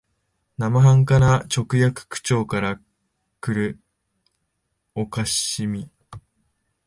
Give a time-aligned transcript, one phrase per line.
[0.57, 2.81] 生半可な直訳口調から
[3.39, 3.79] くる
[4.95, 5.91] 可笑しみ、